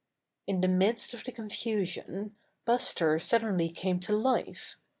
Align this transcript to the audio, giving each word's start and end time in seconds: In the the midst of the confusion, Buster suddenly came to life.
In 0.47 0.61
the 0.61 0.67
the 0.67 0.73
midst 0.73 1.13
of 1.13 1.23
the 1.25 1.31
confusion, 1.31 2.35
Buster 2.65 3.19
suddenly 3.19 3.69
came 3.69 3.99
to 3.99 4.17
life. 4.17 4.77